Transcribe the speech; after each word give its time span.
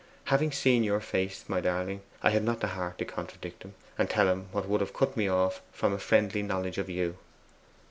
Having 0.23 0.51
seen 0.53 0.83
your 0.83 0.99
face, 0.99 1.45
my 1.47 1.61
darling, 1.61 2.01
I 2.23 2.31
had 2.31 2.43
not 2.43 2.63
heart 2.63 2.97
to 2.97 3.05
contradict 3.05 3.61
him, 3.61 3.75
and 3.99 4.09
tell 4.09 4.27
him 4.27 4.47
what 4.51 4.67
would 4.67 4.81
have 4.81 4.95
cut 4.95 5.15
me 5.15 5.27
off 5.27 5.61
from 5.71 5.93
a 5.93 5.99
friendly 5.99 6.41
knowledge 6.41 6.79
of 6.79 6.89
you. 6.89 7.19